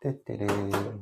[0.00, 0.98] てってれー。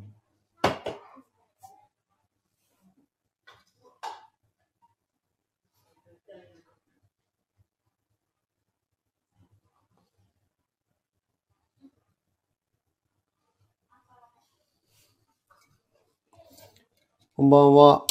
[17.36, 18.06] こんばんは。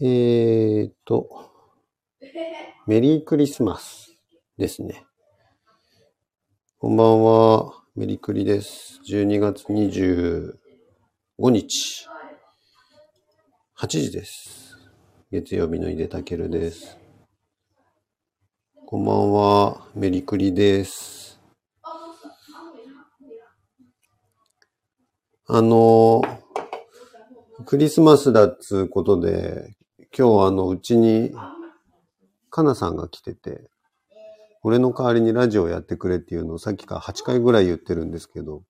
[0.00, 1.50] えーと、
[2.86, 4.16] メリークリスマス
[4.56, 5.04] ですね。
[6.78, 7.79] こんばんは。
[8.00, 8.98] メリクリです。
[9.06, 10.54] 12月25
[11.50, 12.06] 日。
[13.78, 14.78] 8時です。
[15.30, 16.96] 月曜日の井出たけるです。
[18.86, 19.86] こんばんは。
[19.94, 21.38] メリクリです。
[25.46, 26.22] あの、
[27.66, 29.76] クリスマスだっつうことで、
[30.18, 31.34] 今日あの、うちに、
[32.48, 33.68] かなさんが来てて、
[34.62, 38.62] 俺の代わりにラジオやってくれっていうのをさっきから8回ぐらい言ってるんですけど、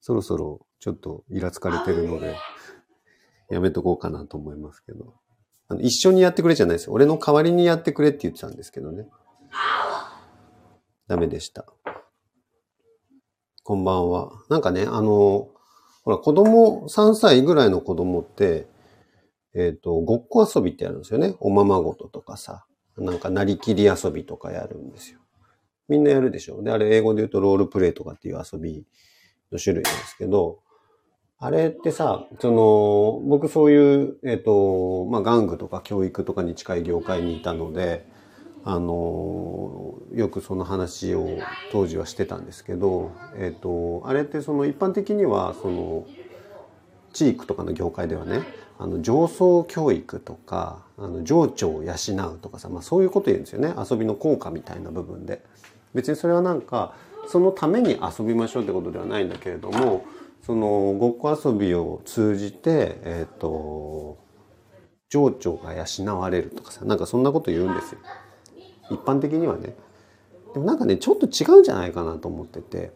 [0.00, 2.36] そろそろちょっとイラつかれてるので、
[3.50, 5.14] やめとこうかなと思いますけど。
[5.68, 6.90] あの一緒にやってくれじゃないです。
[6.90, 9.06] 俺の代わりにやってくれって言ってたんですけどね。
[11.06, 11.66] ダメでした。
[13.62, 14.32] こんばんは。
[14.48, 15.48] なんかね、あの、
[16.04, 18.66] ほら、子供、3歳ぐらいの子供って、
[19.54, 21.36] えっ、と、ごっこ遊びってやるんですよね。
[21.38, 22.66] おままごととかさ。
[22.98, 25.20] なんか、なりきり遊びとかやるんですよ。
[25.88, 26.62] みんなやるでしょ。
[26.62, 28.84] で、あれ、英語で言うとロールプレイとかっていう遊び
[29.50, 30.60] の種類なんですけど、
[31.38, 38.06] あれってさ、その、僕そういう、えっ、と、まあ、玩具とか教育とかに近い業界にいたので、
[38.64, 41.38] あの、よくその話を
[41.72, 46.06] 当時はしてたんですけど、えっ、と、あれってその一般的には、その、
[47.12, 48.42] 地域とかの業界ではね、
[48.82, 51.92] あの、上層教育とか、あの、情緒を養
[52.34, 53.72] うとかさ、まあそういうこと言うんですよね。
[53.78, 55.44] 遊びの効果みたいな部分で。
[55.94, 56.94] 別にそれはなんか、
[57.28, 60.04] そのために遊びましょうってことではないんだけれども、
[60.44, 64.18] その、ごっこ遊びを通じて、えっ、と、
[65.08, 68.00] 情緒が養われるとかさ、なんかそんなこと言うんですよ。
[68.90, 69.76] 一般的にはね。
[70.54, 72.90] でもなんかね、ちょっと違うんじゃないかなと思ってて。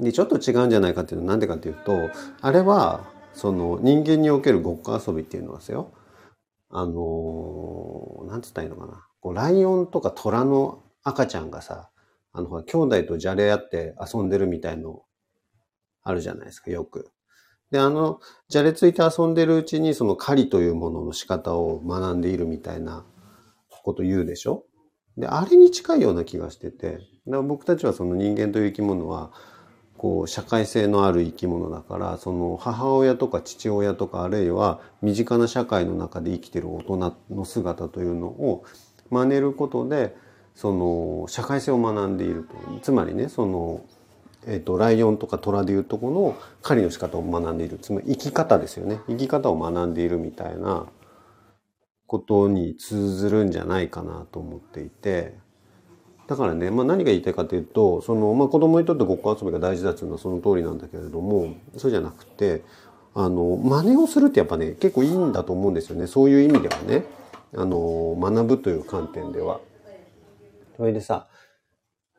[0.00, 5.92] で、ちょっと違うんじゃないかっていうのはなんでかっていうと、あれは、その人間におけるごっこ遊びっていうのはですよ、
[6.70, 9.06] あのー、なんつったらいいのかな。
[9.20, 11.88] こう、ライオンとか虎の赤ちゃんがさ、
[12.32, 15.02] あの、兄弟とじゃれ合って遊んでるみたいの、
[16.02, 17.10] あるじゃないですか、よく。
[17.70, 18.18] で、あの、
[18.48, 23.06] じゃれついて遊んでるうちに、その狩りというものの仕方を学んでいるみたいな
[23.84, 24.64] こと言うでしょ？
[25.16, 29.32] で、あれに近いような気がしてて、だから僕たちはその人間という生き物は、
[29.98, 38.64] こう、社会性のある生き物だから、その母親とか父親とか、あるいは身近な社会の中で生きてる大人の姿というのを
[39.10, 40.16] 真似ることで、
[40.54, 42.80] その、社会性を学んでいると。
[42.80, 43.82] つまりね、その、
[44.46, 47.78] えっ、と、ライオンとか虎でいうとこの狩りの仕方を学んでいる。
[47.78, 49.00] つまり生き方ですよね。
[49.08, 50.86] 生き方を学んでいるみたいな
[52.06, 55.36] ことに通ずるんじゃないかなと思っていて、
[56.28, 62.62] だからね、まあ何が言いたいかというと、その、まあ子供にとってごっこ遊びが大事だっていうのはその通りなんだけれども、そうじゃなくて、
[63.14, 66.06] あの、真似をするってやっぱね、結構いいんだと思うんですよね。
[66.06, 67.04] そういう意味ではね。
[67.56, 69.60] あの、学ぶという観点では。
[70.76, 71.28] それでさ、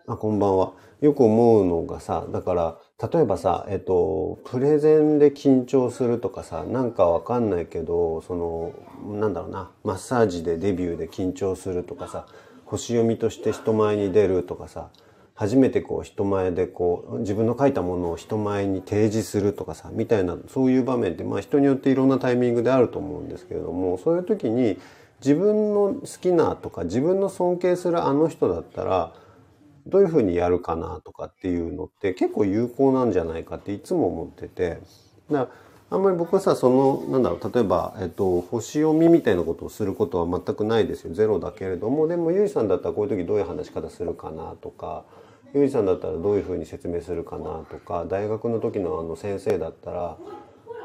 [0.07, 0.73] あ、こんばんは。
[1.01, 2.77] よく思うのがさ、だから、
[3.11, 8.73] 例えばさ、えっと、プレゼンで緊張するとかさ、なんかわかんないけど、その、
[9.19, 12.25] なんだろうな、マッサージでデビューで緊張するとかさ、
[12.69, 14.89] 星読みとして人前に出るとかさ、
[15.33, 24.77] 初めてこう人前でこう、自分の書いたものを人前に提示するとかさ、みたいな、そういう場面って、まあ人によっていろんなタイミングであると思うんですけれども、そういう時に
[25.21, 29.13] 自分の好きなとか、自分の尊敬するあの人だったら、
[29.87, 34.81] どういうふうにやるかなとかっていうのって結構有効なんじゃないかっていつも思ってて。
[35.31, 41.13] だからあんまり僕はさ、その、なんだろう、例えば、えっと、星読みみたいなことをすることは全くないですよ。
[41.15, 45.03] ゼロだけれども、でも、ゆいさんだったらこういう時どういう話し方するかなとか、
[45.55, 50.17] ゆいさんだったらどういうふうに説明するかなとか、大学の時のあの先生だったら、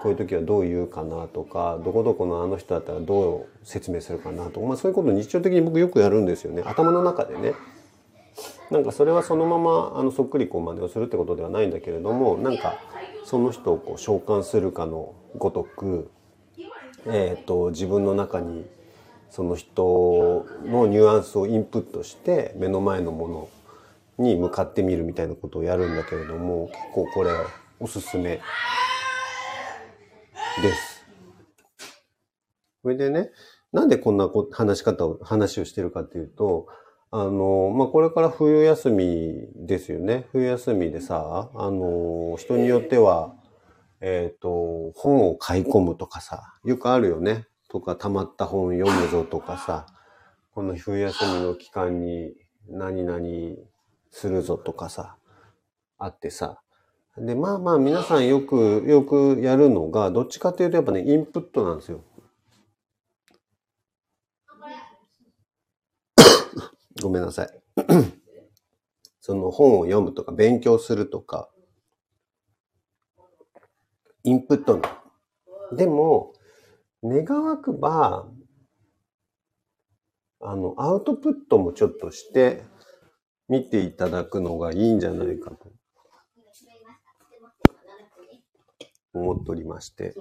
[0.02, 6.62] こういう時はどう言うかなとか、どこどこのあの人だったらどう説明するかなとか、まあそういうことを日常的に僕よくやるんですよね。
[6.64, 7.52] 頭の中でね。
[8.74, 12.80] なんかそれはそのままあのそっくりこう真似をするってことではないんだけれどもなんか
[13.24, 16.10] その人をこう召喚するかのごとく、
[17.06, 18.66] えー、と自分の中に
[19.30, 23.48] その人のニュアンスをインプットして目の前のもの
[24.18, 27.30] に向かってみるみたいなことをやるんだけれども結構これ
[27.78, 28.40] おすすめ
[30.60, 31.06] です。
[32.82, 33.30] それでね
[33.72, 36.66] なんでこんなこ話し方を話をしてるかっていうと
[37.16, 40.26] あの、まあ、これから冬休みですよね。
[40.32, 43.37] 冬休みでさ、あの、人によっては、
[44.00, 47.46] えっ、と、本を買い込むとかさ、よくあるよね。
[47.69, 49.87] とか、溜まった本読むぞとかさ、
[50.56, 52.34] この冬休みの期間に
[52.69, 53.20] 何々
[54.10, 55.17] するぞとかさ、
[55.99, 56.62] あってさ。
[57.17, 62.02] で、まあまあ皆さんよく、よくやるのが、どっちかというとやっぱね、インプットなんですよ。
[67.04, 67.48] ごめんなさい。
[69.20, 71.50] その本を読むとか勉強するとか、
[74.22, 75.76] インプットの。
[75.76, 76.32] でも、
[77.02, 78.26] 願わくば、
[80.40, 82.62] あの、アウトプットもちょっとして
[83.48, 85.72] 見ていただくのがいいんじゃないかと
[89.12, 90.14] 思っておりまして。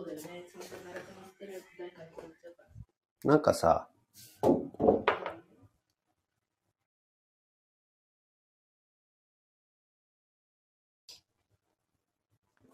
[3.24, 3.88] なんかさ、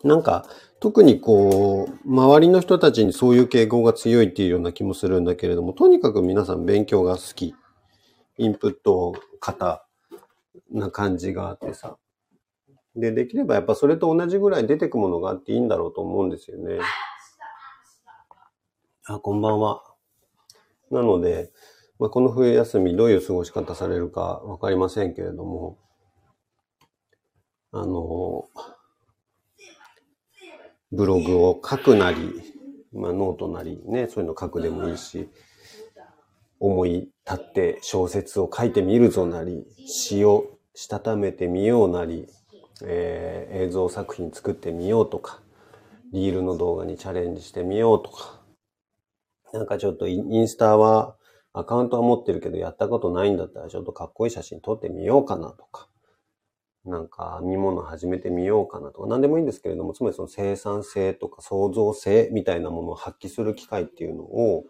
[0.04, 0.46] なんか、
[0.80, 7.56] 特にこう、周りの人たちにそういう傾向が強いっていうような気もするんだけれども、とにかく皆さん勉強が好き。
[8.38, 9.86] インプット型
[10.72, 11.98] な感じがあってさ。
[12.96, 16.80] で、できればやっぱそれと同じぐらい出てくものがあっていいんだろうと思うんですよね。
[19.06, 19.84] あ、こんばんは。
[20.90, 21.52] なので、
[22.00, 25.78] まあ、この冬休みどういう過ごし方されるかわかりませんけれども、
[27.72, 28.48] あの、
[30.92, 32.42] ブログを書くなり、
[32.94, 35.30] まあ、ノートなりね、そういうの書くでもいいし、
[36.60, 42.28] 思い立って小説を書いてみるぞなり、詩をしたためてみようなり、
[42.84, 45.42] えー、映像作品作ってみようとか、
[46.12, 48.42] リールの動画にチャレンジしてみようとか、
[49.54, 51.16] なんかちょっとインスタは
[51.54, 55.88] アカウントは持ってるけどやったことないんだったらちょっとかっこいい写真撮ってみようかなとか、
[56.90, 64.66] なんか編み物始めてみようかなとか、何でもいいんですけれども、つまりその生産性とか創造性みたいなものを発揮する機会っていうのを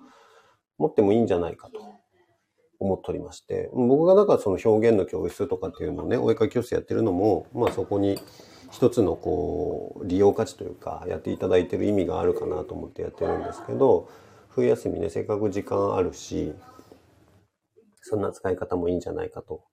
[0.78, 1.80] 持ってもいいんじゃないかと
[2.80, 8.20] 思っておりまして、僕がだからその表現の教室とかっていうのをね、お絵かき教室やってるのも、まあそこに
[8.72, 14.10] 一つのこう、利用価値というか、やっていただいてる意味があるかなと思ってやってるんですけど、
[14.50, 16.54] 冬休みね、せっかく時間あるし、
[18.02, 19.64] そんな使い方もいいんじゃないかと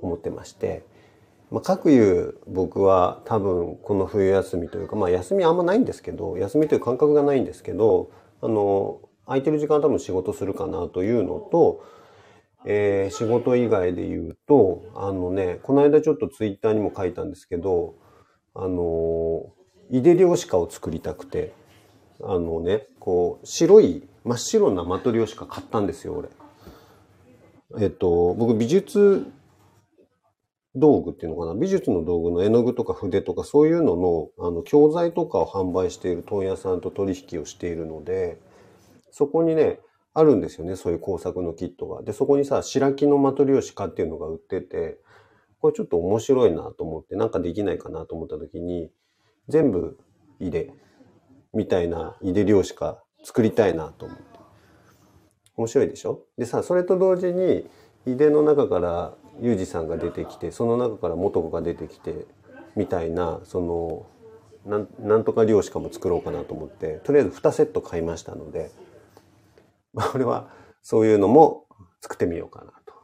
[0.00, 0.84] 思ってまして、
[1.50, 8.10] まあ、各いう僕は多分この冬休みというか、まあ休みあんまないんですけど、休みという感覚がないんですけど、
[8.40, 11.84] あの、空いてる時間多分仕事するかなというのと、
[12.66, 17.94] えー、仕事以外で言うと、あのね、この間ちょっとツイッターにも書いたんですけど、
[18.54, 19.52] あの、
[19.90, 21.52] イデリオシカを作りたくて、
[22.22, 26.28] あのね、こう、白い、真っ白なマトリオシカ買ったんですよ、俺。
[27.82, 29.26] えっと、僕美術
[30.76, 31.54] 道具っていうのかな？
[31.54, 38.40] 美術の道具の絵の具とか筆とかそういうののあの教材とかを販売している問屋さんと取引をしているので
[39.10, 39.80] そこにね
[40.14, 42.02] あるんですよねそういう工作のキットが。
[42.02, 44.98] でそこにさ白木のマトリョーシカっていうのが売ってて
[45.60, 48.90] これちょっと面白いなと思ってなんかできないかなと思った時に
[49.48, 49.98] 全部
[50.38, 50.72] 入れ
[51.52, 54.24] みたいな入れ量しか作りたいなと思って。
[55.56, 56.22] 面白いでしょ？
[56.38, 57.68] でさそれと同時に
[58.06, 62.26] 井出の中からユージさんが出てきてその中から元子が出てきて
[62.76, 64.06] みたいなその
[64.66, 68.70] なんなんとか漁師かも作ろうかなと思ってとりあえず2セット買いましたので、
[69.92, 70.50] まあ、俺は
[70.82, 71.66] そういうのも
[72.00, 72.94] 作ってみようかなと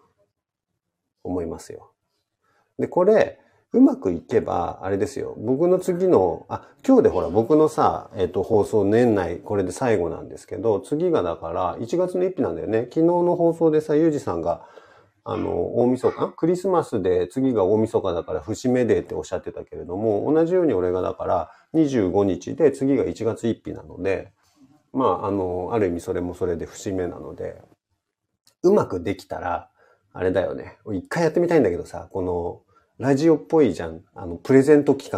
[1.24, 1.92] 思いますよ。
[2.78, 3.40] でこれ
[3.76, 5.34] うまくいけば、あれですよ。
[5.38, 12.84] 僕の次の、あ、今日でほら、僕のさ、えっ、と、放送年内、これで最後なんですけど、次がだから、1月の1日なんだよね。
[12.84, 14.62] 昨日の放送でさ、ゆうじさんが、
[15.28, 16.28] あの、大晦日？
[16.28, 24.32] クリスマスで次が大晦日だから節目でっておっしゃってたけれども、同じように俺がだから25日で次が1月1日なので、
[24.92, 27.60] まあ、あの、ある意味それもそれで節目なので、
[28.62, 29.68] うまくできたら、
[30.12, 30.78] あれだよね。
[30.94, 32.62] 一回やってみたいんだけどさ、この、
[32.98, 34.02] ラジオっぽいじゃん。
[34.14, 35.12] あの、プレゼント企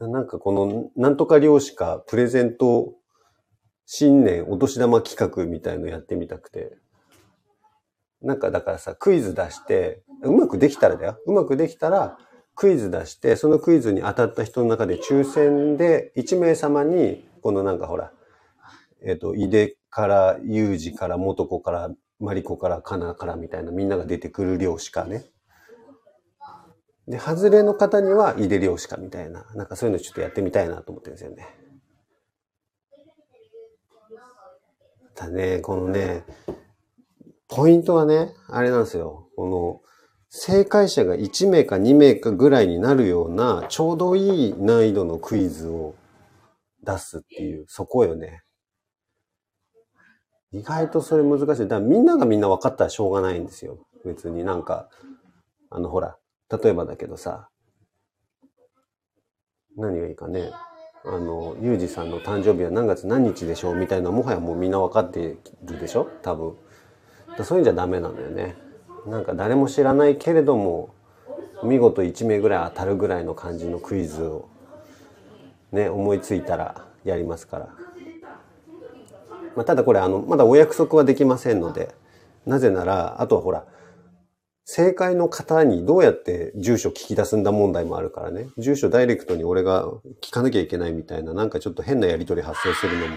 [0.00, 0.08] 画。
[0.08, 2.94] なんかこの、なんとか漁師か、プレゼント、
[3.86, 6.76] 新年お年玉企画みたいのやってみたくて。
[8.22, 11.18] なんかだからさ、クイズ出して、うまくできたらだよ。
[11.26, 12.18] うまくできたら、
[12.54, 18.12] クイズ出して、そのクイズに当たった人の中で抽選で1名様に、このなんかほら、
[19.02, 25.24] えっ、ー、と、井出から、裕二から、元子から、マリコから、カナからみたいなみんなが出てくる量しかね。
[27.08, 31.48] で、外れの方には井出量しかみたいな、なんかそういうのちょっとやってみたいなと思ってるんですよね。
[35.16, 36.24] だね、このね、
[37.54, 39.28] ポイントはね、あれなんですよ。
[39.36, 39.80] この、
[40.30, 45.94] 正解者が1名か2名かぐらいになるような、ちょうどいい難易度のクイズを
[46.82, 48.40] 出すっていう、そこよね。
[50.52, 51.46] 意外とそれ難しい。
[51.62, 53.86] だからみんながみんな分かったらしょうがないんですよ。
[54.04, 54.88] 別になんか、
[55.70, 56.16] あのほら、
[56.50, 57.50] 例えばだけどさ、
[59.76, 60.50] 何がいいかね。
[61.04, 66.08] あの、ゆうじさんの誕生日は何月何日でしょうみたいな、もはやもうみんな分かってるでしょ？
[66.22, 66.56] 多分。
[67.42, 68.56] そういうんじゃダメなんだよね。
[69.06, 70.94] なんか誰も知らないけれども、
[71.64, 74.48] 見事1名ぐらい当たるぐらいの感じのクイズを
[75.72, 77.68] ね、思いついたらやりますから。
[79.56, 81.94] まあ、ただこれあの、まだお約束はできませんので、
[82.46, 83.64] なぜなら、あとはほら、
[84.64, 88.46] 正解の方にどうやって住所聞き出すんだ問題もあるからね。
[88.58, 89.86] 住所ダイレクトに俺が
[90.20, 93.16] 聞かなきゃいけないみたいな、なんかちょっと変なやりとり発生するのも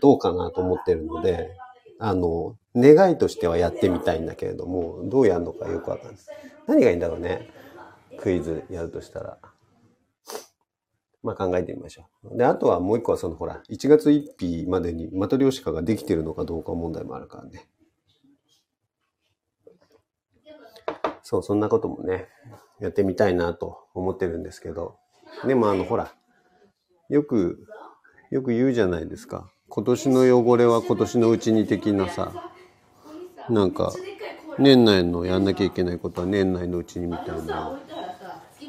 [0.00, 1.50] どうかなと思ってるので、
[2.00, 6.20] あの、願いとしてはやってみたいんだけれども、どうやるのかよくわかんない。
[6.66, 7.46] 何がいいんだろうね。
[8.18, 9.38] クイズやるとしたら。
[11.22, 12.38] まあ考えてみましょう。
[12.38, 17.68] で、あとはもう一個はそのほら、1月1日までにマトリョーシカができてるのかどうか問題もあるからね。
[21.22, 22.28] そう、そんなこともね、
[22.80, 24.96] やってみたいなと思ってるんですけど。
[25.46, 26.14] でもあの、ほら、
[27.10, 27.66] よく、
[28.30, 29.52] よく言うじゃないですか。
[29.72, 32.50] 今年の汚れは今年のうちに的なさ、
[33.48, 33.92] なんか、
[34.58, 37.80] 年内のやんなきゃいけないことは年内のうちにみたいな。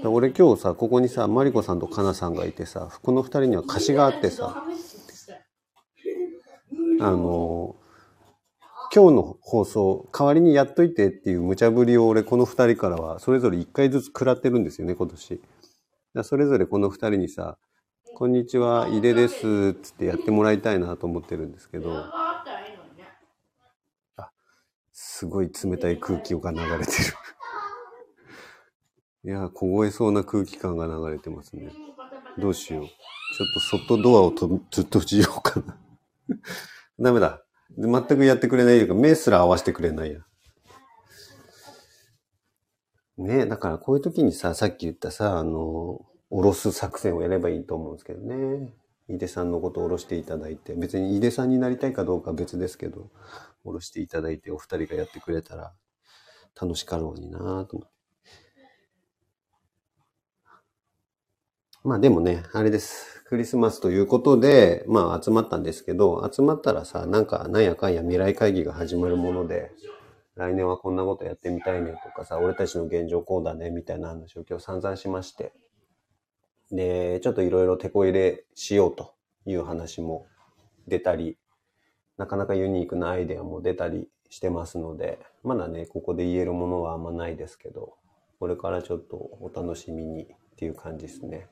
[0.06, 4.64] 俺今日さ、ここにさ、マリコさんとカナさんがいてさ、この二人には貸しがあってさ、
[7.00, 7.76] あの、
[8.94, 15.42] 今日の放送、代わりにやっといてっていう無茶ぶりを俺、この二人からは、それぞれ一回ずつ食らってるんですよね、今年。
[16.24, 17.58] それぞれこの二人にさ、
[18.14, 21.92] こんにちは、井出です、つってやってもらいたいなと思ってるんですけど、
[24.18, 24.32] あ、
[24.92, 27.14] すごい冷たい空気が流れてる
[29.24, 31.72] いや、凍えそうな空気感が流れてますね。
[32.38, 32.86] どうしよう。
[32.86, 35.78] ちょっと外ドアをとずっと閉じようかな
[37.00, 37.44] ダメだ。
[37.78, 40.20] 全くやってくれないというか、目すら合わせてくれないや。
[43.18, 48.74] ねだからこういう時にさ、さっき言ったさ、あの、おろす作戦をやればいいと思うんですけどね。
[49.10, 53.10] 井出さんのことをおろしていただいて、別に井出さんになりたいかどうかは別ですけど、
[53.66, 55.74] おろしていただいてお二人がやってくれたら
[56.60, 57.92] 楽しかろうになと思って。
[61.84, 63.24] まあでもね、あれです。
[63.26, 69.72] クリスマスということで、まあ集まったんですけど、集まったらさ、なんかなんやかんや未来会議が始まるもので、
[70.36, 75.52] 来年はこんなことやってみたいねとかさ、俺たちの現状こうだねみたいな話を今日散々しまして、
[76.72, 79.14] で、ちょっといろいろ手こ入れしようと
[79.46, 80.26] いう話も
[80.88, 81.38] 出たり、
[82.18, 87.96] なかなかユニークなアイデアも出たりしてますので、まだね、ここで言えるものはあんまないですけど、
[88.40, 91.48] これからちょっとお楽しみにっていう感じですね。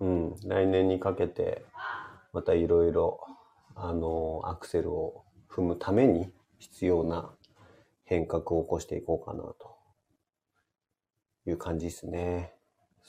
[0.00, 1.64] うん、来年にかけて、
[2.32, 3.20] またいろいろ、
[3.74, 7.30] あの、アクセルを踏むために必要な
[8.04, 9.76] 変革を起こしていこうかなと
[11.46, 12.57] いう感じですね。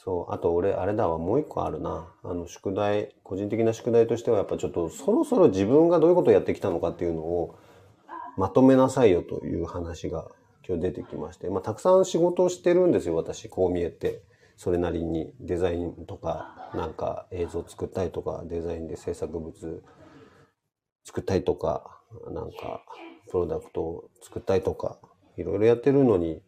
[0.04, 0.34] そう。
[0.34, 2.08] あと俺、あれだわ、もう一個あるな。
[2.24, 7.60] あの、宿題、個人的な宿題としてはやっぱちょっとそろそろ自分がどういうことをやってきたのかっていうのを
[8.38, 10.28] まとめなさいよという話が
[10.66, 11.50] 今日出てきまして。
[11.50, 14.24] まあ、たくさん仕事をしてるんですよ、私、こう見えて。
[14.56, 19.54] それなりにデザインとか、なんか映像作ったりとか、デザインで制作物
[21.06, 22.02] 作ったりとか、
[22.32, 22.84] なんか
[23.30, 24.98] プロダクトを作ったりとか、
[25.38, 26.42] いろいろやってるのに、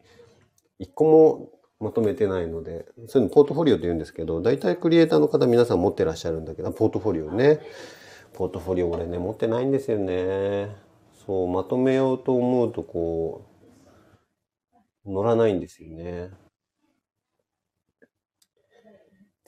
[0.78, 1.50] 一個も
[1.82, 7.60] まとめてないので、そういうのポートフォリオって言うんですけど、大体クリエイターの方皆さん持ってらっしゃるんだけど、ポートフォリオね。
[8.34, 10.76] ポートフォリオ俺ね、持ってないんですよね。
[11.26, 13.44] そう、まとめようと思うとこ
[15.04, 16.30] う、乗らないんですよね。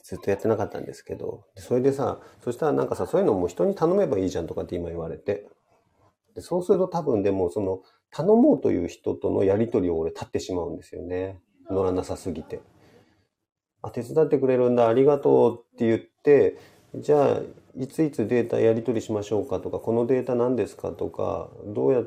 [0.03, 5.47] ずっとやってなかったんですけど、それでさ、そしたらなんかさ、そういうのも人に頼めばいいじゃんとかって今言われて。
[6.35, 11.41] でそうすると多分でも、その、頼もうという人とのやりとりを俺立ってしまうんですよね。
[11.69, 12.61] 乗らなさすぎて。
[13.81, 16.57] あ、手伝ってくれるんだ、ありがとうって言って、
[16.95, 17.41] じゃあ、
[17.77, 22.03] いついつデータやり取りしましょうかとか、このデータ何ですかとか、どうやっ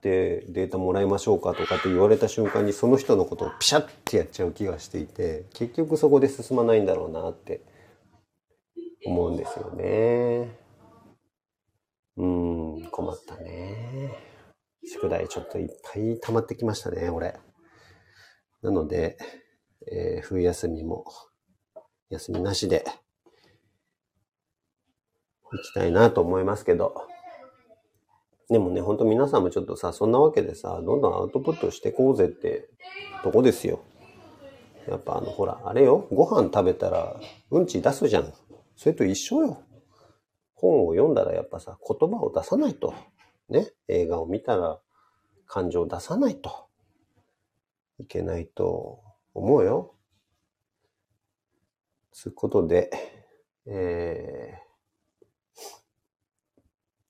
[0.00, 7.60] てデータもらいましょうかとかって言われた瞬間にその人のことをピシャッてやっちゃう気がしていて、結局そこで進まないんだろうなって
[9.04, 10.56] 思うんですよね。
[12.16, 14.16] うん、困ったね。
[14.84, 17.38] 宿題ちょっといっぱい溜まってきましたね、俺。
[18.62, 19.18] なので、
[19.90, 21.04] えー、冬休みも
[22.10, 22.84] 休みなしで
[25.50, 27.06] 行きたいなと思いますけど、
[28.48, 32.68] でもね、ほんと皆さんもちょっとさ、そんなわけでさ、どんどんアウトプットしてこうぜって
[33.22, 33.80] とこですよ。
[34.88, 37.16] やっぱあの、ほら、あれよ、ご飯食べたら
[37.50, 38.32] うんち出すじゃん。
[38.76, 39.62] それと一緒よ。
[40.54, 42.94] 本を読んだらやっぱさ、言葉を出さないと。
[43.48, 43.70] ね。
[43.88, 44.78] 映画を見たら
[45.46, 46.68] 感情を出さないと。
[48.02, 49.00] いけないと
[49.32, 49.94] 思うよ。
[52.10, 52.90] つうことで、
[53.66, 55.58] えー、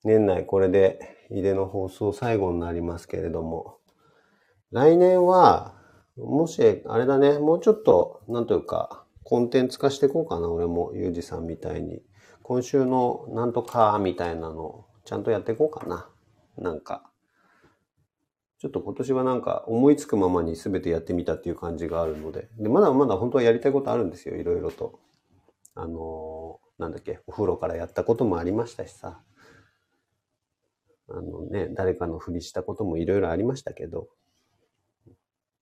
[0.03, 0.99] 年内これで
[1.31, 3.79] 井出の放送最後になりますけれども、
[4.71, 5.75] 来年は、
[6.15, 12.03] もし、あれだね、もうちょっと、なんというか、コンテンツ化していこうかな、俺も、ゆうじさんみたいに。
[12.43, 16.09] 今週のなんとか、みたいなの、ちゃんとやっていこうかな。
[16.57, 17.09] なんか。
[18.63, 22.47] ちょっと今年はなんか思いつくままに全てやってみたっていう感じがあるので。
[22.57, 25.01] で、まだまだ本当はやりたいことあるんですよ、いろいろと。
[25.75, 29.19] あのー、なんだっけ、お風呂からやったこともありましたしさ。
[31.09, 34.07] あのね、誰かのふりしたこともいろいろありましたけど。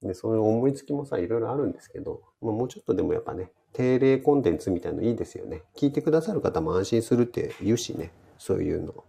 [0.00, 5.64] で、そういう思いつきもさ、いろいろあるんですけど、まあ、もうちょっとでもやっぱね、定例コンテンツみたいのいいですよね。
[5.76, 8.12] 聞いてくださる方も安心するって言うしね。
[8.38, 9.02] そういうの。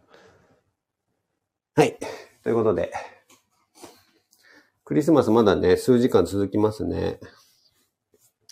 [1.76, 2.00] はい。
[2.42, 2.92] ということで、
[4.86, 7.22] クリスマスまだね、数時間続きますね。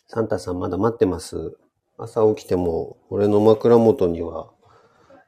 [0.08, 1.58] サンタさんまだ待ってます。
[1.98, 4.50] 朝起きても、俺の枕元には、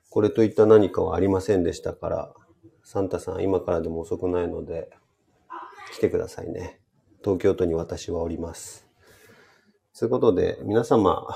[0.09, 2.33] これといった何かはありませんでしたから、
[2.85, 4.91] サンタさん今からでも遅くないので、
[5.93, 6.79] 来てくださいね。
[7.21, 8.87] 東京都に私はおります。
[9.99, 11.27] ということで、皆様、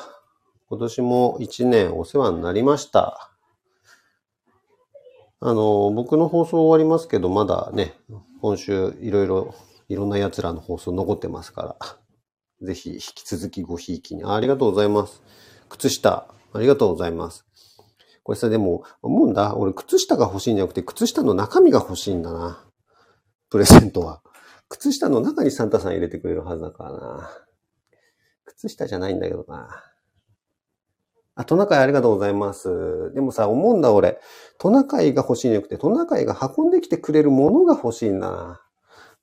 [0.69, 3.31] 今年も一年お世話になりました。
[5.41, 7.95] あの、僕の放送終わりますけど、まだね、
[8.47, 9.55] 今週いろいろ、
[9.89, 11.97] いろんな奴らの放送残ってますから、
[12.65, 14.35] ぜひ引き続きごひいきにあ。
[14.35, 15.21] ありがとうございます。
[15.67, 17.45] 靴下、ありがとうございます。
[18.23, 19.57] これさ、でも、思うんだ。
[19.57, 22.65] 俺、靴下が欲しいんじゃなくて、靴下の中身が欲しいんだな。
[23.49, 24.21] プレゼントは。
[24.69, 27.29] 靴下の中にサンタさん入れてくれるはずだからな。
[28.45, 29.83] 靴下じゃないんだけどな。
[31.37, 33.13] あ、トナカイありがとうございます。
[33.13, 34.19] でもさ、思うんだ俺。
[34.57, 38.61] トナカイが欲しいんじゃなくて、トナカイが運んできてくれるものが欲しいんだな。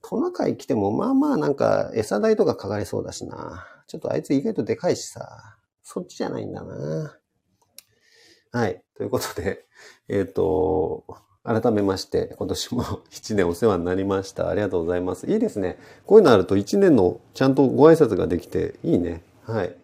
[0.01, 3.67] トナカイ来ても、まあまあなんか餌代とかかかりそうだしな。
[3.89, 5.57] ちょっとあいつ意外とでかいしさ。
[5.83, 7.19] そっちじゃないんだな。
[8.53, 8.81] はい。
[8.97, 9.67] ということで、
[10.09, 11.05] えっ、ー、と、
[11.43, 14.49] 改めまして、今年も 一年お世話になりました。
[14.49, 15.27] ありがとうございます。
[15.27, 15.79] いいですね。
[16.07, 19.25] こういうのあると一年のちゃんとご挨拶ができていいね。
[19.43, 19.77] はい。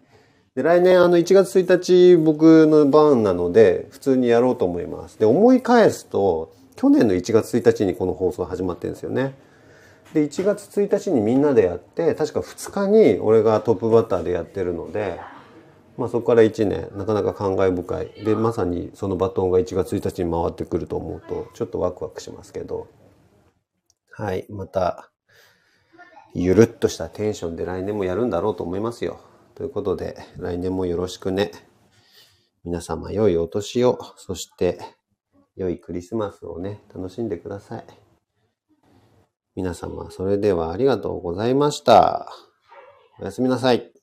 [0.60, 5.18] で、来年あの1月1日僕の番なので、普通にやろうと思います。
[5.18, 9.34] で、思い返すと、去年の1月1日にこの放送始まってるんですよね。
[10.12, 15.18] で、1月1日にみんなでやって、確か2日に俺がトップバッターでやってるので、
[15.96, 18.10] まあそこから1年、なかなか感慨深い。
[18.22, 22.86] で、まさにそのバトンが1月1日に回ってくると思うと、ちょっとワクワクしますけど。
[24.10, 25.10] はい、また、
[26.34, 29.20] ゆるっとしたテンションで来年もやるんだろうと思いますよ。
[29.60, 31.50] ということで、来年もよろしくね。
[32.64, 34.78] 皆様良いお年を、そして
[35.54, 37.84] 良いクリスマスをね、楽しんでください。
[39.54, 42.32] 皆様、それではありがとうございました。
[43.20, 43.99] おやすみなさい。